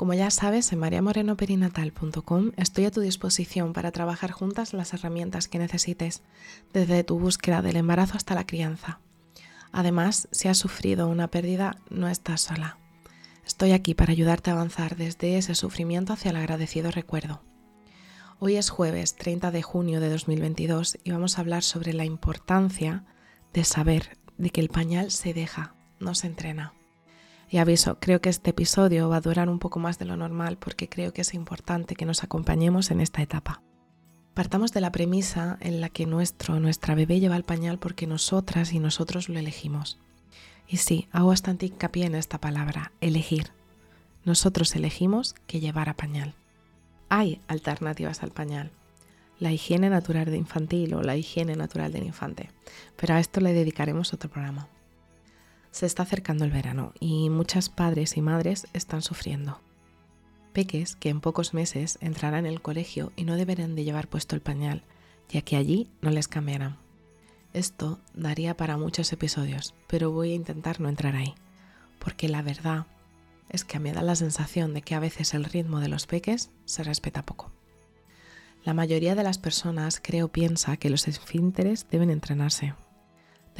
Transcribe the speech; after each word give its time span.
Como 0.00 0.14
ya 0.14 0.30
sabes, 0.30 0.72
en 0.72 0.78
mariamorenoperinatal.com 0.78 2.52
estoy 2.56 2.86
a 2.86 2.90
tu 2.90 3.02
disposición 3.02 3.74
para 3.74 3.92
trabajar 3.92 4.30
juntas 4.30 4.72
las 4.72 4.94
herramientas 4.94 5.46
que 5.46 5.58
necesites, 5.58 6.22
desde 6.72 7.04
tu 7.04 7.18
búsqueda 7.18 7.60
del 7.60 7.76
embarazo 7.76 8.16
hasta 8.16 8.34
la 8.34 8.46
crianza. 8.46 8.98
Además, 9.72 10.26
si 10.30 10.48
has 10.48 10.56
sufrido 10.56 11.06
una 11.06 11.28
pérdida, 11.28 11.76
no 11.90 12.08
estás 12.08 12.40
sola. 12.40 12.78
Estoy 13.46 13.72
aquí 13.72 13.92
para 13.92 14.12
ayudarte 14.12 14.48
a 14.48 14.54
avanzar 14.54 14.96
desde 14.96 15.36
ese 15.36 15.54
sufrimiento 15.54 16.14
hacia 16.14 16.30
el 16.30 16.36
agradecido 16.36 16.90
recuerdo. 16.90 17.42
Hoy 18.38 18.56
es 18.56 18.70
jueves 18.70 19.16
30 19.16 19.50
de 19.50 19.60
junio 19.60 20.00
de 20.00 20.08
2022 20.08 20.96
y 21.04 21.10
vamos 21.10 21.36
a 21.36 21.42
hablar 21.42 21.62
sobre 21.62 21.92
la 21.92 22.06
importancia 22.06 23.04
de 23.52 23.64
saber 23.64 24.16
de 24.38 24.48
que 24.48 24.62
el 24.62 24.70
pañal 24.70 25.10
se 25.10 25.34
deja, 25.34 25.74
no 25.98 26.14
se 26.14 26.28
entrena. 26.28 26.72
Y 27.50 27.58
aviso, 27.58 27.98
creo 27.98 28.20
que 28.20 28.28
este 28.28 28.50
episodio 28.50 29.08
va 29.08 29.16
a 29.16 29.20
durar 29.20 29.48
un 29.48 29.58
poco 29.58 29.80
más 29.80 29.98
de 29.98 30.04
lo 30.04 30.16
normal 30.16 30.56
porque 30.56 30.88
creo 30.88 31.12
que 31.12 31.22
es 31.22 31.34
importante 31.34 31.96
que 31.96 32.06
nos 32.06 32.22
acompañemos 32.22 32.92
en 32.92 33.00
esta 33.00 33.22
etapa. 33.22 33.60
Partamos 34.34 34.72
de 34.72 34.80
la 34.80 34.92
premisa 34.92 35.58
en 35.60 35.80
la 35.80 35.88
que 35.88 36.06
nuestro, 36.06 36.60
nuestra 36.60 36.94
bebé 36.94 37.18
lleva 37.18 37.36
el 37.36 37.42
pañal 37.42 37.78
porque 37.78 38.06
nosotras 38.06 38.72
y 38.72 38.78
nosotros 38.78 39.28
lo 39.28 39.40
elegimos. 39.40 39.98
Y 40.68 40.76
sí, 40.76 41.08
hago 41.10 41.28
bastante 41.28 41.66
hincapié 41.66 42.06
en 42.06 42.14
esta 42.14 42.38
palabra, 42.38 42.92
elegir. 43.00 43.50
Nosotros 44.24 44.76
elegimos 44.76 45.34
que 45.48 45.58
llevara 45.58 45.94
pañal. 45.94 46.36
Hay 47.08 47.40
alternativas 47.48 48.22
al 48.22 48.30
pañal. 48.30 48.70
La 49.40 49.50
higiene 49.50 49.90
natural 49.90 50.26
de 50.26 50.36
infantil 50.36 50.94
o 50.94 51.02
la 51.02 51.16
higiene 51.16 51.56
natural 51.56 51.90
del 51.90 52.04
infante. 52.04 52.50
Pero 52.96 53.14
a 53.14 53.18
esto 53.18 53.40
le 53.40 53.52
dedicaremos 53.52 54.14
otro 54.14 54.30
programa. 54.30 54.68
Se 55.70 55.86
está 55.86 56.02
acercando 56.02 56.44
el 56.44 56.50
verano 56.50 56.92
y 56.98 57.30
muchas 57.30 57.68
padres 57.68 58.16
y 58.16 58.22
madres 58.22 58.66
están 58.72 59.02
sufriendo. 59.02 59.60
Peques 60.52 60.96
que 60.96 61.10
en 61.10 61.20
pocos 61.20 61.54
meses 61.54 61.98
entrarán 62.00 62.44
en 62.44 62.52
el 62.52 62.60
colegio 62.60 63.12
y 63.16 63.24
no 63.24 63.36
deberán 63.36 63.76
de 63.76 63.84
llevar 63.84 64.08
puesto 64.08 64.34
el 64.34 64.42
pañal, 64.42 64.82
ya 65.28 65.42
que 65.42 65.56
allí 65.56 65.88
no 66.00 66.10
les 66.10 66.26
cambiarán. 66.26 66.76
Esto 67.52 67.98
daría 68.14 68.56
para 68.56 68.76
muchos 68.76 69.12
episodios, 69.12 69.74
pero 69.86 70.10
voy 70.10 70.32
a 70.32 70.34
intentar 70.34 70.80
no 70.80 70.88
entrar 70.88 71.14
ahí, 71.14 71.34
porque 71.98 72.28
la 72.28 72.42
verdad 72.42 72.86
es 73.48 73.64
que 73.64 73.80
me 73.80 73.92
da 73.92 74.02
la 74.02 74.16
sensación 74.16 74.74
de 74.74 74.82
que 74.82 74.94
a 74.94 75.00
veces 75.00 75.34
el 75.34 75.44
ritmo 75.44 75.80
de 75.80 75.88
los 75.88 76.06
peques 76.06 76.50
se 76.64 76.82
respeta 76.82 77.24
poco. 77.24 77.52
La 78.64 78.74
mayoría 78.74 79.14
de 79.14 79.22
las 79.22 79.38
personas 79.38 80.00
creo 80.02 80.28
piensa 80.28 80.76
que 80.76 80.90
los 80.90 81.08
esfínteres 81.08 81.86
deben 81.90 82.10
entrenarse, 82.10 82.74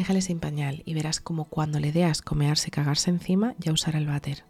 Déjale 0.01 0.23
sin 0.23 0.41
pañal 0.41 0.83
y 0.87 0.95
verás 0.95 1.21
como 1.21 1.45
cuando 1.45 1.79
le 1.79 1.93
deas 1.93 2.23
comearse 2.23 2.69
y 2.69 2.71
cagarse 2.71 3.11
encima 3.11 3.55
ya 3.59 3.71
usará 3.71 3.99
el 3.99 4.07
váter. 4.07 4.45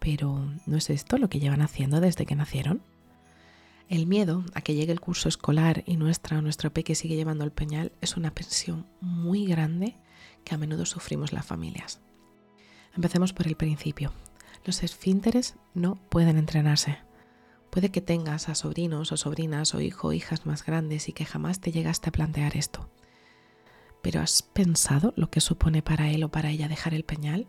Pero, 0.00 0.50
¿no 0.66 0.76
es 0.76 0.90
esto 0.90 1.16
lo 1.16 1.28
que 1.28 1.38
llevan 1.38 1.60
haciendo 1.60 2.00
desde 2.00 2.26
que 2.26 2.34
nacieron? 2.34 2.82
El 3.88 4.08
miedo 4.08 4.44
a 4.52 4.62
que 4.62 4.74
llegue 4.74 4.90
el 4.90 4.98
curso 4.98 5.28
escolar 5.28 5.84
y 5.86 5.96
nuestra 5.96 6.38
o 6.38 6.42
nuestro 6.42 6.72
peque 6.72 6.96
sigue 6.96 7.14
llevando 7.14 7.44
el 7.44 7.52
pañal 7.52 7.92
es 8.00 8.16
una 8.16 8.34
pensión 8.34 8.84
muy 9.00 9.46
grande 9.46 9.94
que 10.42 10.56
a 10.56 10.58
menudo 10.58 10.86
sufrimos 10.86 11.32
las 11.32 11.46
familias. 11.46 12.00
Empecemos 12.96 13.32
por 13.32 13.46
el 13.46 13.54
principio. 13.54 14.10
Los 14.64 14.82
esfínteres 14.82 15.54
no 15.74 16.00
pueden 16.08 16.36
entrenarse. 16.36 16.98
Puede 17.70 17.90
que 17.90 18.00
tengas 18.00 18.48
a 18.48 18.56
sobrinos 18.56 19.12
o 19.12 19.16
sobrinas 19.16 19.72
o 19.76 19.80
hijos 19.80 20.06
o 20.06 20.12
hijas 20.12 20.46
más 20.46 20.66
grandes 20.66 21.08
y 21.08 21.12
que 21.12 21.26
jamás 21.26 21.60
te 21.60 21.70
llegaste 21.70 22.08
a 22.08 22.12
plantear 22.12 22.56
esto. 22.56 22.90
¿Pero 24.04 24.20
has 24.20 24.42
pensado 24.42 25.14
lo 25.16 25.30
que 25.30 25.40
supone 25.40 25.80
para 25.80 26.10
él 26.10 26.24
o 26.24 26.28
para 26.28 26.50
ella 26.50 26.68
dejar 26.68 26.92
el 26.92 27.04
pañal? 27.04 27.48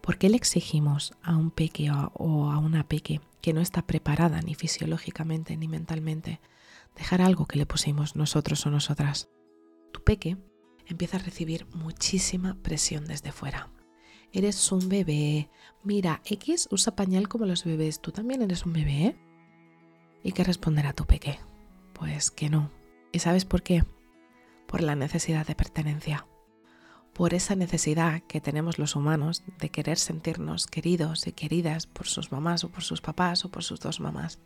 ¿Por 0.00 0.18
qué 0.18 0.28
le 0.28 0.36
exigimos 0.36 1.14
a 1.22 1.36
un 1.36 1.52
peque 1.52 1.92
o 1.92 2.50
a 2.50 2.58
una 2.58 2.88
peque 2.88 3.20
que 3.40 3.52
no 3.52 3.60
está 3.60 3.86
preparada 3.86 4.42
ni 4.42 4.56
fisiológicamente 4.56 5.56
ni 5.56 5.68
mentalmente 5.68 6.40
dejar 6.96 7.22
algo 7.22 7.46
que 7.46 7.58
le 7.58 7.66
pusimos 7.66 8.16
nosotros 8.16 8.66
o 8.66 8.70
nosotras? 8.70 9.28
Tu 9.92 10.02
peque 10.02 10.36
empieza 10.86 11.18
a 11.18 11.20
recibir 11.20 11.68
muchísima 11.72 12.56
presión 12.64 13.04
desde 13.04 13.30
fuera. 13.30 13.70
Eres 14.32 14.72
un 14.72 14.88
bebé. 14.88 15.50
Mira, 15.84 16.20
X 16.24 16.66
usa 16.72 16.96
pañal 16.96 17.28
como 17.28 17.46
los 17.46 17.62
bebés. 17.62 18.00
¿Tú 18.00 18.10
también 18.10 18.42
eres 18.42 18.66
un 18.66 18.72
bebé? 18.72 19.16
¿Y 20.24 20.32
qué 20.32 20.42
responderá 20.42 20.94
tu 20.94 21.06
peque? 21.06 21.38
Pues 21.92 22.32
que 22.32 22.50
no. 22.50 22.72
¿Y 23.12 23.20
sabes 23.20 23.44
por 23.44 23.62
qué? 23.62 23.84
Por 24.66 24.82
la 24.82 24.94
necesidad 24.94 25.46
de 25.46 25.54
pertenencia, 25.54 26.26
por 27.12 27.32
esa 27.32 27.54
necesidad 27.54 28.22
que 28.28 28.40
tenemos 28.40 28.78
los 28.78 28.94
humanos 28.94 29.42
de 29.58 29.70
querer 29.70 29.98
sentirnos 29.98 30.66
queridos 30.66 31.26
y 31.26 31.32
queridas 31.32 31.86
por 31.86 32.06
sus 32.06 32.30
mamás 32.30 32.64
o 32.64 32.68
por 32.70 32.82
sus 32.82 33.00
papás 33.00 33.44
o 33.44 33.50
por 33.50 33.62
sus 33.64 33.80
dos 33.80 34.00
mamás. 34.00 34.38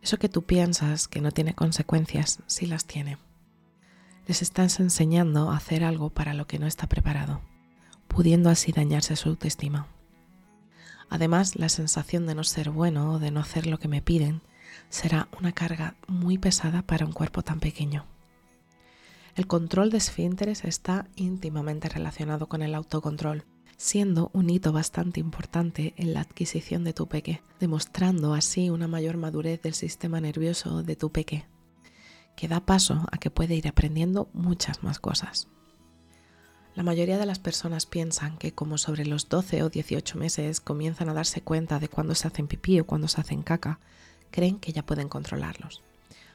Eso 0.00 0.18
que 0.18 0.28
tú 0.28 0.42
piensas 0.42 1.08
que 1.08 1.20
no 1.20 1.30
tiene 1.30 1.54
consecuencias, 1.54 2.40
sí 2.46 2.66
las 2.66 2.86
tiene. 2.86 3.18
Les 4.26 4.42
estás 4.42 4.80
enseñando 4.80 5.50
a 5.50 5.56
hacer 5.56 5.84
algo 5.84 6.10
para 6.10 6.34
lo 6.34 6.46
que 6.46 6.58
no 6.58 6.66
está 6.66 6.88
preparado, 6.88 7.40
pudiendo 8.08 8.50
así 8.50 8.72
dañarse 8.72 9.14
su 9.16 9.28
autoestima. 9.28 9.86
Además, 11.10 11.56
la 11.56 11.68
sensación 11.68 12.26
de 12.26 12.34
no 12.34 12.42
ser 12.42 12.70
bueno 12.70 13.12
o 13.12 13.18
de 13.18 13.30
no 13.30 13.40
hacer 13.40 13.66
lo 13.66 13.78
que 13.78 13.88
me 13.88 14.00
piden 14.00 14.40
será 14.88 15.28
una 15.38 15.52
carga 15.52 15.94
muy 16.06 16.38
pesada 16.38 16.82
para 16.82 17.04
un 17.04 17.12
cuerpo 17.12 17.42
tan 17.42 17.60
pequeño. 17.60 18.06
El 19.34 19.46
control 19.46 19.88
de 19.88 19.96
esfínteres 19.96 20.62
está 20.64 21.06
íntimamente 21.16 21.88
relacionado 21.88 22.48
con 22.48 22.60
el 22.60 22.74
autocontrol, 22.74 23.44
siendo 23.78 24.30
un 24.34 24.50
hito 24.50 24.72
bastante 24.72 25.20
importante 25.20 25.94
en 25.96 26.12
la 26.12 26.20
adquisición 26.20 26.84
de 26.84 26.92
tu 26.92 27.06
peque, 27.06 27.42
demostrando 27.58 28.34
así 28.34 28.68
una 28.68 28.88
mayor 28.88 29.16
madurez 29.16 29.62
del 29.62 29.72
sistema 29.72 30.20
nervioso 30.20 30.82
de 30.82 30.96
tu 30.96 31.10
peque, 31.10 31.46
que 32.36 32.46
da 32.46 32.60
paso 32.60 33.06
a 33.10 33.16
que 33.16 33.30
puede 33.30 33.54
ir 33.54 33.68
aprendiendo 33.68 34.28
muchas 34.34 34.82
más 34.82 35.00
cosas. 35.00 35.48
La 36.74 36.82
mayoría 36.82 37.16
de 37.16 37.26
las 37.26 37.38
personas 37.38 37.86
piensan 37.86 38.36
que 38.36 38.52
como 38.52 38.76
sobre 38.76 39.06
los 39.06 39.30
12 39.30 39.62
o 39.62 39.70
18 39.70 40.18
meses 40.18 40.60
comienzan 40.60 41.08
a 41.08 41.14
darse 41.14 41.40
cuenta 41.40 41.78
de 41.78 41.88
cuándo 41.88 42.14
se 42.14 42.28
hacen 42.28 42.48
pipí 42.48 42.80
o 42.80 42.86
cuándo 42.86 43.08
se 43.08 43.22
hacen 43.22 43.42
caca, 43.42 43.80
creen 44.30 44.58
que 44.58 44.72
ya 44.72 44.84
pueden 44.84 45.08
controlarlos 45.08 45.82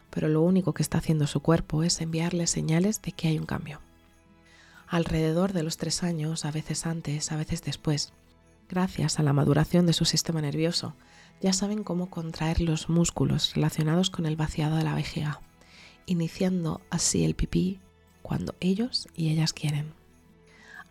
pero 0.09 0.27
lo 0.27 0.41
único 0.41 0.73
que 0.73 0.83
está 0.83 0.97
haciendo 0.97 1.27
su 1.27 1.41
cuerpo 1.41 1.83
es 1.83 2.01
enviarle 2.01 2.47
señales 2.47 3.01
de 3.01 3.11
que 3.11 3.27
hay 3.27 3.37
un 3.37 3.45
cambio. 3.45 3.79
Alrededor 4.87 5.53
de 5.53 5.63
los 5.63 5.77
tres 5.77 6.03
años, 6.03 6.45
a 6.45 6.51
veces 6.51 6.85
antes, 6.85 7.31
a 7.31 7.35
veces 7.35 7.61
después, 7.63 8.13
gracias 8.69 9.19
a 9.19 9.23
la 9.23 9.33
maduración 9.33 9.85
de 9.85 9.93
su 9.93 10.05
sistema 10.05 10.41
nervioso, 10.41 10.93
ya 11.41 11.53
saben 11.53 11.83
cómo 11.83 12.09
contraer 12.09 12.61
los 12.61 12.89
músculos 12.89 13.53
relacionados 13.53 14.09
con 14.09 14.25
el 14.25 14.35
vaciado 14.35 14.77
de 14.77 14.83
la 14.83 14.95
vejiga, 14.95 15.41
iniciando 16.05 16.81
así 16.89 17.25
el 17.25 17.35
pipí 17.35 17.79
cuando 18.21 18.55
ellos 18.59 19.07
y 19.15 19.29
ellas 19.29 19.53
quieren. 19.53 19.93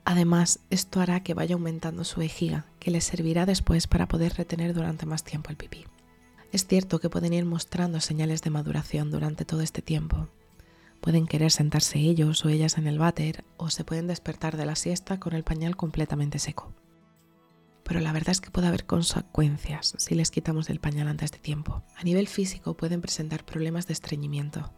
Además, 0.05 0.61
esto 0.71 1.01
hará 1.01 1.25
que 1.25 1.35
vaya 1.35 1.55
aumentando 1.55 2.05
su 2.05 2.21
vejiga, 2.21 2.65
que 2.79 2.93
les 2.93 3.05
servirá 3.05 3.45
después 3.45 3.89
para 3.89 4.07
poder 4.07 4.35
retener 4.35 4.73
durante 4.73 5.05
más 5.05 5.25
tiempo 5.25 5.51
el 5.51 5.57
pipí. 5.57 5.85
Es 6.53 6.67
cierto 6.67 7.01
que 7.01 7.11
pueden 7.11 7.33
ir 7.33 7.45
mostrando 7.45 8.01
señales 8.01 8.43
de 8.43 8.51
maduración 8.51 9.11
durante 9.11 9.45
todo 9.45 9.63
este 9.63 9.83
tiempo. 9.83 10.29
Pueden 11.01 11.27
querer 11.27 11.51
sentarse 11.51 11.99
ellos 11.99 12.45
o 12.45 12.49
ellas 12.49 12.79
en 12.79 12.87
el 12.87 12.99
váter 12.99 13.45
o 13.57 13.71
se 13.71 13.85
pueden 13.85 14.07
despertar 14.07 14.57
de 14.57 14.67
la 14.67 14.77
siesta 14.77 15.21
con 15.21 15.35
el 15.35 15.45
pañal 15.45 15.77
completamente 15.77 16.39
seco. 16.39 16.73
Pero 17.85 18.01
la 18.01 18.13
verdad 18.13 18.31
es 18.31 18.41
que 18.41 18.51
puede 18.51 18.67
haber 18.67 18.87
consecuencias 18.87 19.95
si 19.99 20.15
les 20.15 20.31
quitamos 20.31 20.71
el 20.71 20.81
pañal 20.81 21.09
antes 21.09 21.31
de 21.31 21.39
tiempo. 21.39 21.85
A 21.97 22.03
nivel 22.03 22.27
físico 22.27 22.77
pueden 22.77 23.01
presentar 23.01 23.45
problemas 23.45 23.87
de 23.87 23.93
estreñimiento, 23.93 24.73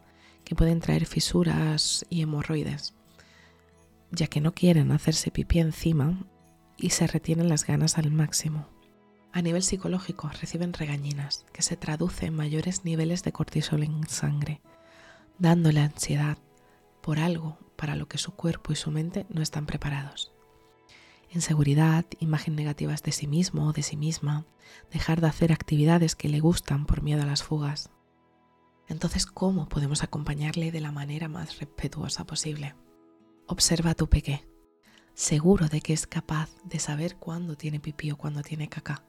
que 0.44 0.54
pueden 0.54 0.81
traer 0.81 1.06
fisuras 1.06 2.04
y 2.10 2.20
hemorroides, 2.20 2.94
ya 4.10 4.26
que 4.26 4.40
no 4.40 4.54
quieren 4.54 4.92
hacerse 4.92 5.31
pipí 5.31 5.58
encima 5.58 6.26
y 6.76 6.90
se 6.90 7.06
retienen 7.06 7.48
las 7.48 7.64
ganas 7.66 7.96
al 7.96 8.10
máximo. 8.10 8.69
A 9.32 9.42
nivel 9.42 9.62
psicológico 9.62 10.28
reciben 10.28 10.72
regañinas, 10.72 11.44
que 11.52 11.62
se 11.62 11.76
traduce 11.76 12.26
en 12.26 12.34
mayores 12.34 12.84
niveles 12.84 13.22
de 13.22 13.32
cortisol 13.32 13.82
en 13.82 14.08
sangre, 14.08 14.60
dándole 15.38 15.80
ansiedad 15.80 16.38
por 17.02 17.19
algo 17.19 17.58
para 17.76 17.94
lo 17.94 18.08
que 18.08 18.19
su 18.19 18.32
cuerpo 18.32 18.72
y 18.72 18.76
su 18.76 18.90
mente 18.90 19.26
no 19.28 19.42
están 19.42 19.66
preparados. 19.66 20.32
Inseguridad, 21.30 22.06
imagen 22.20 22.56
negativas 22.56 23.02
de 23.02 23.12
sí 23.12 23.26
mismo 23.26 23.69
o 23.69 23.72
de 23.72 23.82
sí 23.82 23.96
misma, 23.96 24.46
dejar 24.90 25.20
de 25.20 25.26
hacer 25.26 25.52
actividades 25.52 26.16
que 26.16 26.28
le 26.28 26.40
gustan 26.40 26.86
por 26.86 27.02
miedo 27.02 27.22
a 27.22 27.26
las 27.26 27.42
fugas. 27.42 27.90
Entonces, 28.88 29.26
¿cómo 29.26 29.69
podemos 29.69 30.02
acompañarle 30.02 30.72
de 30.72 30.80
la 30.80 30.90
manera 30.90 31.28
más 31.28 31.58
respetuosa 31.58 32.25
posible? 32.25 32.75
Observa 33.46 33.90
a 33.90 33.94
tu 33.94 34.08
peque, 34.08 34.48
seguro 35.12 35.69
de 35.69 35.82
que 35.82 35.92
es 35.92 36.06
capaz 36.06 36.50
de 36.64 36.78
saber 36.78 37.16
cuándo 37.16 37.56
tiene 37.56 37.80
pipí 37.80 38.10
o 38.10 38.16
cuándo 38.16 38.40
tiene 38.42 38.70
caca, 38.70 39.04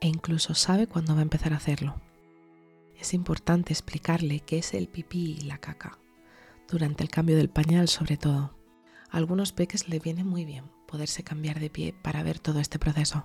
e 0.00 0.08
incluso 0.08 0.54
sabe 0.54 0.86
cuándo 0.86 1.14
va 1.14 1.20
a 1.20 1.22
empezar 1.22 1.52
a 1.52 1.56
hacerlo. 1.56 2.00
Es 2.98 3.14
importante 3.14 3.72
explicarle 3.72 4.40
qué 4.40 4.58
es 4.58 4.74
el 4.74 4.88
pipí 4.88 5.38
y 5.38 5.40
la 5.42 5.58
caca, 5.58 5.98
durante 6.68 7.02
el 7.02 7.10
cambio 7.10 7.36
del 7.36 7.48
pañal 7.48 7.88
sobre 7.88 8.16
todo. 8.16 8.56
A 9.10 9.16
algunos 9.16 9.52
peques 9.52 9.88
le 9.88 9.98
viene 9.98 10.24
muy 10.24 10.44
bien 10.44 10.64
poderse 10.86 11.22
cambiar 11.22 11.60
de 11.60 11.70
pie 11.70 11.94
para 12.02 12.22
ver 12.22 12.38
todo 12.38 12.60
este 12.60 12.78
proceso. 12.78 13.24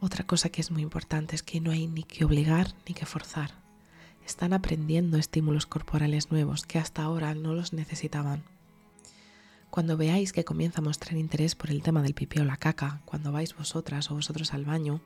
Otra 0.00 0.26
cosa 0.26 0.50
que 0.50 0.60
es 0.60 0.70
muy 0.70 0.82
importante 0.82 1.34
es 1.34 1.42
que 1.42 1.60
no 1.60 1.70
hay 1.70 1.86
ni 1.86 2.02
que 2.02 2.24
obligar 2.24 2.74
ni 2.86 2.94
que 2.94 3.06
forzar 3.06 3.66
están 4.26 4.52
aprendiendo 4.52 5.18
estímulos 5.18 5.66
corporales 5.66 6.30
nuevos 6.30 6.64
que 6.64 6.78
hasta 6.78 7.02
ahora 7.02 7.34
no 7.34 7.54
los 7.54 7.72
necesitaban. 7.72 8.42
Cuando 9.76 9.98
veáis 9.98 10.32
que 10.32 10.46
comienza 10.46 10.80
a 10.80 10.84
mostrar 10.84 11.18
interés 11.18 11.54
por 11.54 11.70
el 11.70 11.82
tema 11.82 12.00
del 12.00 12.14
pipí 12.14 12.40
o 12.40 12.46
la 12.46 12.56
caca, 12.56 13.02
cuando 13.04 13.30
vais 13.30 13.54
vosotras 13.54 14.10
o 14.10 14.14
vosotros 14.14 14.54
al 14.54 14.64
baño 14.64 15.02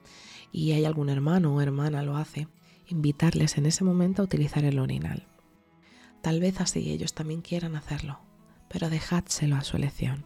y 0.52 0.70
hay 0.70 0.84
algún 0.84 1.08
hermano 1.08 1.52
o 1.52 1.60
hermana 1.60 2.04
lo 2.04 2.16
hace, 2.16 2.46
invitarles 2.86 3.58
en 3.58 3.66
ese 3.66 3.82
momento 3.82 4.22
a 4.22 4.26
utilizar 4.26 4.64
el 4.64 4.78
orinal. 4.78 5.26
Tal 6.22 6.38
vez 6.38 6.60
así 6.60 6.88
ellos 6.88 7.14
también 7.14 7.40
quieran 7.40 7.74
hacerlo, 7.74 8.20
pero 8.68 8.90
dejádselo 8.90 9.56
a 9.56 9.64
su 9.64 9.76
elección. 9.76 10.24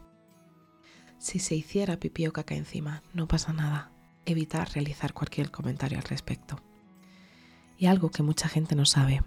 Si 1.17 1.39
se 1.39 1.55
hiciera 1.55 1.99
pipí 1.99 2.27
o 2.27 2.35
caca 2.35 2.55
encima, 2.55 3.03
no 3.15 3.27
pasa 3.27 3.55
nada. 3.55 3.93
Evitar 4.27 4.71
realizar 4.75 5.15
cualquier 5.15 5.51
comentario 5.51 5.97
al 5.97 6.05
respecto. 6.05 6.63
Y 7.79 7.87
algo 7.87 8.11
que 8.11 8.23
mucha 8.23 8.51
gente 8.51 8.77
no 8.77 8.85
sabe, 8.85 9.23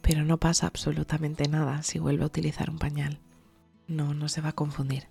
pero 0.00 0.24
no 0.24 0.40
pasa 0.40 0.66
absolutamente 0.66 1.46
nada 1.46 1.82
si 1.82 1.98
vuelve 1.98 2.22
a 2.22 2.28
utilizar 2.28 2.70
un 2.70 2.78
pañal. 2.78 3.20
No, 3.92 4.14
no 4.14 4.28
se 4.28 4.40
va 4.40 4.50
a 4.50 4.54
confundir. 4.54 5.06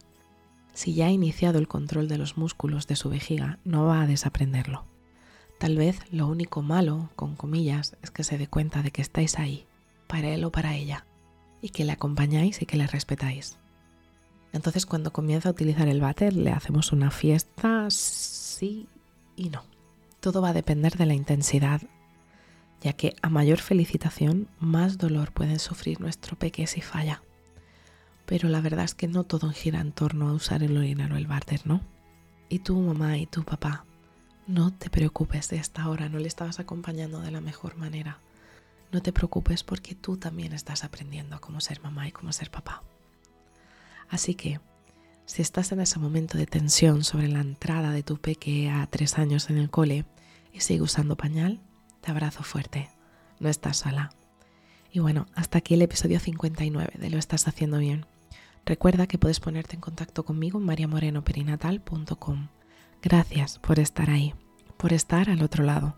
Si 0.73 0.93
ya 0.93 1.07
ha 1.07 1.11
iniciado 1.11 1.59
el 1.59 1.67
control 1.67 2.07
de 2.07 2.17
los 2.17 2.37
músculos 2.37 2.87
de 2.87 2.95
su 2.95 3.09
vejiga, 3.09 3.59
no 3.63 3.85
va 3.85 4.01
a 4.01 4.07
desaprenderlo. 4.07 4.85
Tal 5.59 5.77
vez 5.77 5.99
lo 6.11 6.27
único 6.27 6.61
malo, 6.61 7.09
con 7.15 7.35
comillas, 7.35 7.95
es 8.01 8.09
que 8.09 8.23
se 8.23 8.37
dé 8.37 8.47
cuenta 8.47 8.81
de 8.81 8.91
que 8.91 9.01
estáis 9.01 9.37
ahí, 9.37 9.65
para 10.07 10.29
él 10.29 10.43
o 10.43 10.51
para 10.51 10.75
ella, 10.75 11.05
y 11.61 11.69
que 11.69 11.85
le 11.85 11.91
acompañáis 11.91 12.61
y 12.61 12.65
que 12.65 12.77
le 12.77 12.87
respetáis. 12.87 13.57
Entonces 14.53 14.85
cuando 14.85 15.13
comienza 15.13 15.49
a 15.49 15.51
utilizar 15.51 15.87
el 15.87 16.01
váter 16.01 16.33
le 16.33 16.51
hacemos 16.51 16.91
una 16.91 17.11
fiesta 17.11 17.85
sí 17.89 18.87
y 19.35 19.49
no. 19.49 19.63
Todo 20.19 20.41
va 20.41 20.49
a 20.49 20.53
depender 20.53 20.97
de 20.97 21.05
la 21.05 21.13
intensidad 21.13 21.81
ya 22.81 22.93
que 22.93 23.15
a 23.21 23.29
mayor 23.29 23.59
felicitación, 23.59 24.47
más 24.59 24.97
dolor 24.97 25.31
pueden 25.31 25.59
sufrir 25.59 26.01
nuestro 26.01 26.37
peque 26.37 26.65
si 26.67 26.81
falla. 26.81 27.21
Pero 28.31 28.47
la 28.47 28.61
verdad 28.61 28.85
es 28.85 28.95
que 28.95 29.09
no 29.09 29.25
todo 29.25 29.51
gira 29.51 29.81
en 29.81 29.91
torno 29.91 30.29
a 30.29 30.31
usar 30.31 30.63
el 30.63 30.77
orinal 30.77 31.11
o 31.11 31.17
el 31.17 31.27
barter, 31.27 31.67
¿no? 31.67 31.81
Y 32.47 32.59
tú, 32.59 32.79
mamá, 32.79 33.17
y 33.17 33.25
tu 33.25 33.43
papá, 33.43 33.83
no 34.47 34.71
te 34.73 34.89
preocupes 34.89 35.49
de 35.49 35.57
esta 35.57 35.89
hora, 35.89 36.07
no 36.07 36.17
le 36.17 36.29
estabas 36.29 36.61
acompañando 36.61 37.19
de 37.19 37.29
la 37.31 37.41
mejor 37.41 37.75
manera. 37.75 38.19
No 38.93 39.01
te 39.01 39.11
preocupes 39.11 39.65
porque 39.65 39.95
tú 39.95 40.15
también 40.15 40.53
estás 40.53 40.85
aprendiendo 40.85 41.41
cómo 41.41 41.59
ser 41.59 41.81
mamá 41.81 42.07
y 42.07 42.13
cómo 42.13 42.31
ser 42.31 42.51
papá. 42.51 42.83
Así 44.07 44.33
que, 44.33 44.61
si 45.25 45.41
estás 45.41 45.73
en 45.73 45.81
ese 45.81 45.99
momento 45.99 46.37
de 46.37 46.45
tensión 46.45 47.03
sobre 47.03 47.27
la 47.27 47.41
entrada 47.41 47.91
de 47.91 48.01
tu 48.01 48.15
peque 48.15 48.69
a 48.69 48.87
tres 48.87 49.17
años 49.17 49.49
en 49.49 49.57
el 49.57 49.69
cole 49.69 50.05
y 50.53 50.61
sigue 50.61 50.83
usando 50.83 51.17
pañal, 51.17 51.59
te 51.99 52.11
abrazo 52.11 52.43
fuerte. 52.43 52.89
No 53.41 53.49
estás 53.49 53.79
sola. 53.79 54.13
Y 54.89 54.99
bueno, 54.99 55.27
hasta 55.35 55.57
aquí 55.57 55.73
el 55.73 55.81
episodio 55.81 56.21
59 56.21 56.93
de 56.97 57.09
Lo 57.09 57.17
estás 57.17 57.49
haciendo 57.49 57.79
bien. 57.79 58.05
Recuerda 58.65 59.07
que 59.07 59.17
puedes 59.17 59.39
ponerte 59.39 59.75
en 59.75 59.81
contacto 59.81 60.23
conmigo 60.23 60.59
en 60.59 60.65
mariamorenoperinatal.com. 60.65 62.47
Gracias 63.01 63.59
por 63.59 63.79
estar 63.79 64.09
ahí, 64.09 64.35
por 64.77 64.93
estar 64.93 65.29
al 65.29 65.41
otro 65.41 65.63
lado. 65.63 65.97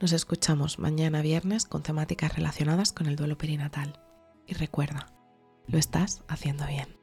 Nos 0.00 0.12
escuchamos 0.12 0.78
mañana 0.78 1.22
viernes 1.22 1.64
con 1.64 1.82
temáticas 1.82 2.34
relacionadas 2.34 2.92
con 2.92 3.06
el 3.06 3.16
duelo 3.16 3.38
perinatal. 3.38 4.00
Y 4.46 4.54
recuerda, 4.54 5.06
lo 5.68 5.78
estás 5.78 6.24
haciendo 6.26 6.66
bien. 6.66 7.01